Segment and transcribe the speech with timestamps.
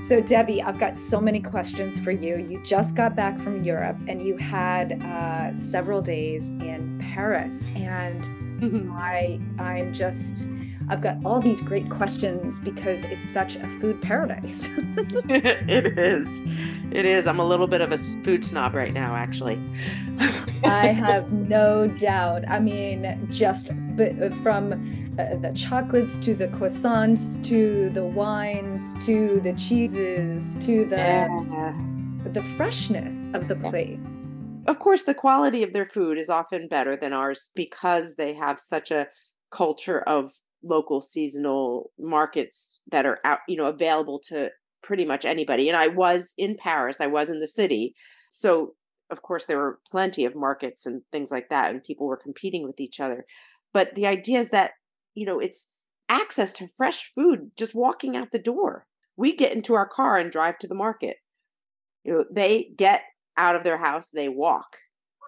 [0.00, 2.36] So, Debbie, I've got so many questions for you.
[2.36, 8.28] You just got back from Europe and you had uh, several days in Paris, and
[8.92, 10.48] I, I'm just,
[10.88, 14.68] I've got all these great questions because it's such a food paradise.
[14.96, 16.28] it is.
[16.90, 17.26] It is.
[17.26, 19.60] I'm a little bit of a food snob right now, actually.
[20.64, 22.44] I have no doubt.
[22.48, 23.66] I mean, just
[24.42, 24.72] from
[25.18, 31.74] uh, the chocolates to the croissants to the wines to the cheeses to the yeah.
[32.24, 33.98] the freshness of the plate.
[34.66, 38.58] Of course, the quality of their food is often better than ours because they have
[38.60, 39.08] such a
[39.50, 40.32] culture of
[40.62, 44.50] local seasonal markets that are out, you know, available to
[44.84, 45.68] pretty much anybody.
[45.68, 47.94] And I was in Paris, I was in the city.
[48.30, 48.74] So
[49.10, 52.66] of course, there were plenty of markets and things like that, and people were competing
[52.66, 53.24] with each other.
[53.72, 54.72] But the idea is that,
[55.14, 55.68] you know, it's
[56.08, 58.86] access to fresh food just walking out the door.
[59.16, 61.16] We get into our car and drive to the market.
[62.02, 63.02] You know, they get
[63.36, 64.76] out of their house, they walk.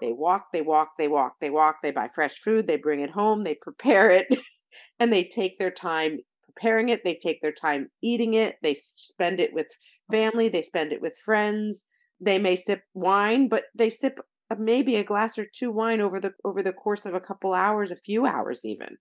[0.01, 3.11] They walk, they walk, they walk, they walk, they buy fresh food, they bring it
[3.11, 4.27] home, they prepare it,
[5.01, 6.19] and they take their time
[6.57, 9.67] preparing it, they take their time eating it, they spend it with
[10.11, 11.85] family, they spend it with friends
[12.21, 14.19] they may sip wine, but they sip
[14.59, 17.91] maybe a glass or two wine over the over the course of a couple hours,
[17.91, 18.97] a few hours even.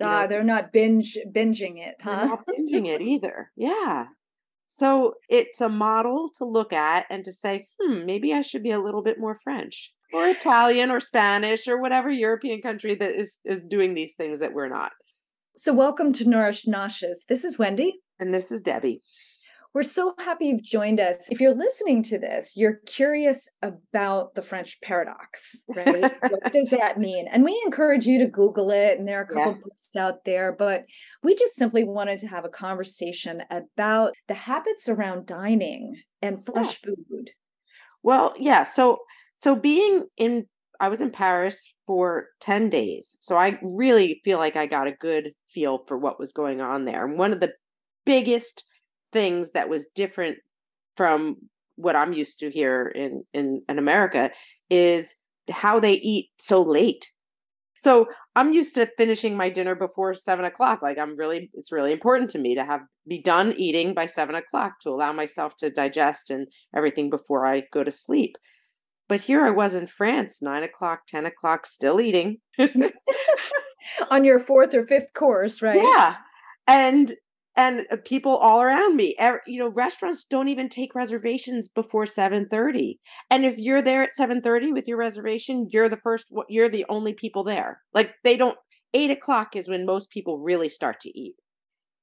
[0.00, 2.26] Ah, they're not binge binging it, huh?
[2.26, 3.50] not binging it either.
[3.56, 4.06] Yeah.
[4.68, 8.70] So it's a model to look at and to say, hmm, maybe I should be
[8.70, 13.38] a little bit more French or Italian or Spanish or whatever European country that is
[13.44, 14.92] is doing these things that we're not.
[15.60, 17.26] So welcome to Nourish Noshes.
[17.28, 17.98] This is Wendy.
[18.20, 19.02] And this is Debbie.
[19.74, 21.28] We're so happy you've joined us.
[21.32, 26.12] If you're listening to this, you're curious about the French paradox, right?
[26.30, 27.26] what does that mean?
[27.32, 29.58] And we encourage you to Google it, and there are a couple yeah.
[29.64, 30.84] books out there, but
[31.24, 36.78] we just simply wanted to have a conversation about the habits around dining and fresh
[36.84, 36.92] yeah.
[37.10, 37.30] food.
[38.04, 38.62] Well, yeah.
[38.62, 38.98] So,
[39.34, 40.46] so being in
[40.80, 43.16] I was in Paris for 10 days.
[43.20, 46.84] So I really feel like I got a good feel for what was going on
[46.84, 47.04] there.
[47.04, 47.52] And one of the
[48.04, 48.64] biggest
[49.12, 50.38] things that was different
[50.96, 51.36] from
[51.76, 54.30] what I'm used to here in in, in America
[54.68, 55.14] is
[55.50, 57.10] how they eat so late.
[57.76, 60.82] So I'm used to finishing my dinner before seven o'clock.
[60.82, 64.34] Like I'm really, it's really important to me to have be done eating by seven
[64.34, 68.36] o'clock to allow myself to digest and everything before I go to sleep.
[69.08, 72.38] But here I was in France, nine o'clock, ten o'clock, still eating.
[74.10, 75.80] On your fourth or fifth course, right?
[75.82, 76.16] Yeah.
[76.66, 77.14] And
[77.58, 82.98] and uh, people all around me you know restaurants don't even take reservations before 7:30
[83.28, 87.12] and if you're there at 7:30 with your reservation you're the first you're the only
[87.12, 88.56] people there like they don't
[88.94, 91.34] 8 o'clock is when most people really start to eat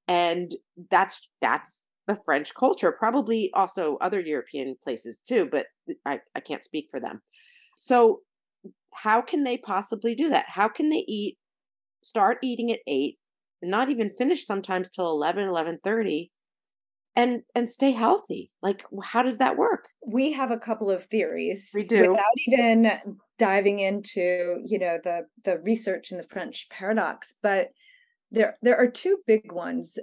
[0.07, 0.51] and
[0.91, 5.65] that's that's the french culture probably also other european places too but
[6.05, 7.21] i, I can't speak for them.
[7.77, 8.21] So
[8.93, 10.45] how can they possibly do that?
[10.47, 11.37] How can they eat
[12.01, 13.17] start eating at 8
[13.61, 16.29] and not even finish sometimes till 11 11:30
[17.15, 18.51] and and stay healthy?
[18.61, 19.89] Like how does that work?
[20.05, 21.71] We have a couple of theories.
[21.73, 22.11] We do.
[22.11, 22.91] Without even
[23.37, 27.67] diving into you know the the research in the french paradox but
[28.31, 29.99] there there are two big ones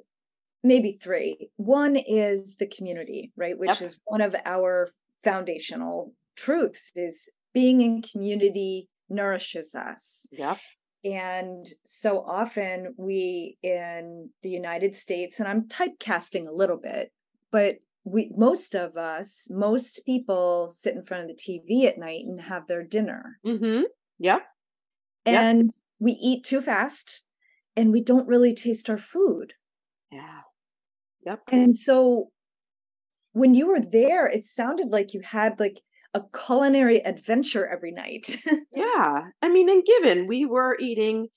[0.63, 3.83] maybe three one is the community right which yep.
[3.83, 4.89] is one of our
[5.25, 10.59] foundational truths is being in community nourishes us yep
[11.05, 17.13] and so often we in the United States, and I'm typecasting a little bit,
[17.51, 22.25] but we most of us, most people sit in front of the TV at night
[22.25, 23.39] and have their dinner.
[23.45, 23.83] Mm-hmm.
[24.19, 24.41] Yeah.
[25.27, 25.75] And yep.
[25.99, 27.25] we eat too fast
[27.77, 29.55] and we don't really taste our food.
[30.11, 30.42] Yeah.
[31.25, 31.43] Yep.
[31.51, 32.31] And so
[33.33, 35.81] when you were there, it sounded like you had like
[36.15, 38.37] a culinary adventure every night.
[38.75, 39.23] yeah.
[39.41, 41.29] I mean, and given we were eating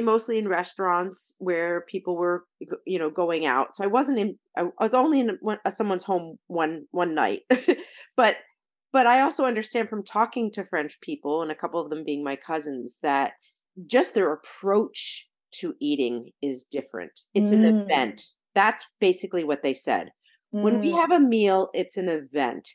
[0.00, 2.44] mostly in restaurants where people were
[2.86, 6.02] you know going out so i wasn't in i was only in one, uh, someone's
[6.02, 7.40] home one one night
[8.16, 8.36] but
[8.90, 12.24] but i also understand from talking to french people and a couple of them being
[12.24, 13.32] my cousins that
[13.86, 17.58] just their approach to eating is different it's mm.
[17.58, 20.10] an event that's basically what they said
[20.54, 20.62] mm.
[20.62, 21.00] when we mm.
[21.00, 22.68] have a meal it's an event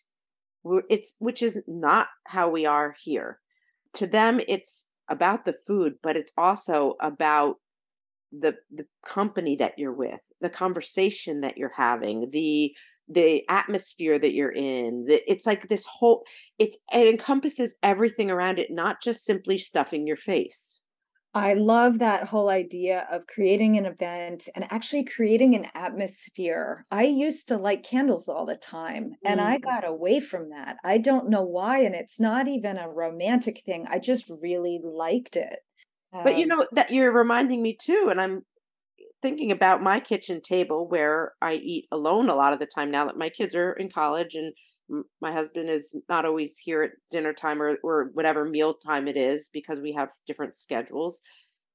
[0.89, 3.39] it's which is not how we are here
[3.93, 7.55] to them it's about the food but it's also about
[8.31, 12.73] the the company that you're with the conversation that you're having the
[13.09, 16.23] the atmosphere that you're in the, it's like this whole
[16.59, 20.81] it's it encompasses everything around it not just simply stuffing your face
[21.33, 26.85] I love that whole idea of creating an event and actually creating an atmosphere.
[26.91, 29.59] I used to light candles all the time and I Mm.
[29.59, 30.77] got away from that.
[30.83, 31.79] I don't know why.
[31.79, 33.85] And it's not even a romantic thing.
[33.87, 35.59] I just really liked it.
[36.23, 38.45] But you Um, know that you're reminding me too, and I'm
[39.21, 43.05] thinking about my kitchen table where I eat alone a lot of the time now
[43.05, 44.53] that my kids are in college and
[45.21, 49.17] my husband is not always here at dinner time or, or whatever meal time it
[49.17, 51.21] is because we have different schedules.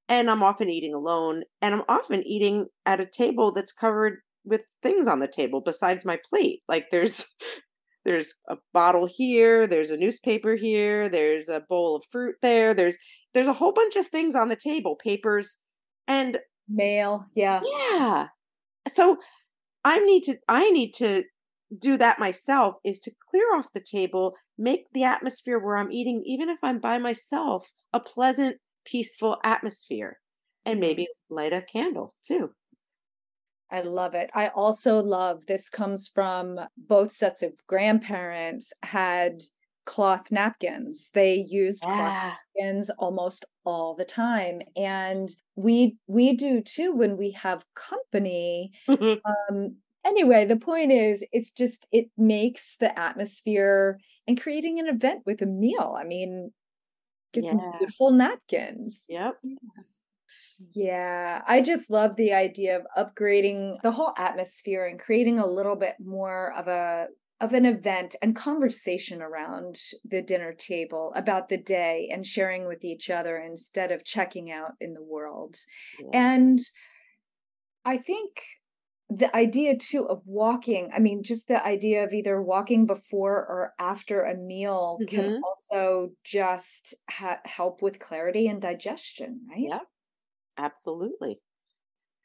[0.09, 4.63] And I'm often eating alone and I'm often eating at a table that's covered with
[4.83, 6.61] things on the table besides my plate.
[6.69, 7.25] Like there's
[8.05, 12.97] there's a bottle here, there's a newspaper here, there's a bowl of fruit there, there's
[13.35, 15.57] there's a whole bunch of things on the table, papers.
[16.09, 16.39] And
[16.69, 17.61] mail Yeah.
[17.93, 18.29] yeah.
[18.89, 19.17] So
[19.85, 21.25] I need to I need to
[21.79, 26.23] do that myself is to clear off the table, make the atmosphere where I'm eating
[26.27, 30.19] even if I'm by myself a pleasant, peaceful atmosphere
[30.65, 32.51] and maybe light a candle too.
[33.71, 34.31] I love it.
[34.35, 39.43] I also love this comes from both sets of grandparents had
[39.87, 41.11] cloth napkins.
[41.15, 44.61] They used cloth napkins almost all the time.
[44.77, 48.73] And we we do too when we have company.
[49.49, 55.23] Um anyway, the point is it's just it makes the atmosphere and creating an event
[55.27, 55.97] with a meal.
[55.99, 56.53] I mean,
[57.33, 59.05] get some beautiful napkins.
[59.09, 59.35] Yep.
[60.75, 65.77] Yeah, I just love the idea of upgrading the whole atmosphere and creating a little
[65.77, 67.09] bit more of a
[67.41, 72.85] of an event and conversation around the dinner table about the day and sharing with
[72.85, 75.57] each other instead of checking out in the world.
[76.01, 76.11] Yeah.
[76.13, 76.61] And
[77.85, 78.45] I think
[79.17, 83.75] the idea too of walking, I mean, just the idea of either walking before or
[83.79, 85.45] after a meal can Mhm.
[85.45, 89.69] also just ha- help with clarity and digestion, right?
[89.69, 89.81] yeah
[90.59, 91.41] Absolutely.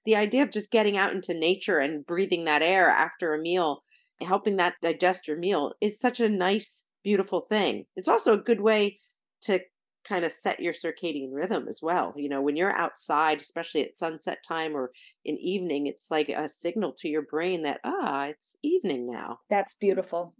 [0.05, 3.83] The idea of just getting out into nature and breathing that air after a meal,
[4.21, 7.87] helping that digest your meal is such a nice, beautiful thing.
[7.95, 8.99] It's also a good way
[9.43, 9.61] to
[10.07, 12.13] kind of set your circadian rhythm as well.
[12.15, 14.91] You know, when you're outside, especially at sunset time or
[15.25, 19.39] in evening, it's like a signal to your brain that, ah, it's evening now.
[19.49, 20.33] That's beautiful.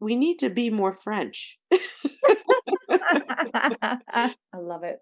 [0.00, 1.58] We need to be more French.
[2.90, 4.98] I love it.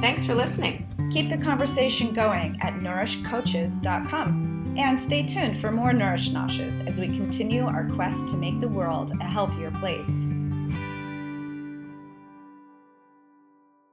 [0.00, 0.86] Thanks for listening.
[1.12, 4.76] Keep the conversation going at nourishcoaches.com.
[4.78, 8.68] And stay tuned for more Nourish Noshes as we continue our quest to make the
[8.68, 10.37] world a healthier place.